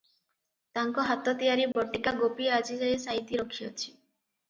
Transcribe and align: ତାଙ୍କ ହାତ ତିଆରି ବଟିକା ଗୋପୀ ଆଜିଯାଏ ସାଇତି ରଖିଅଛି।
ତାଙ୍କ 0.77 1.05
ହାତ 1.09 1.35
ତିଆରି 1.43 1.69
ବଟିକା 1.77 2.17
ଗୋପୀ 2.25 2.51
ଆଜିଯାଏ 2.59 2.99
ସାଇତି 3.09 3.43
ରଖିଅଛି। 3.47 3.97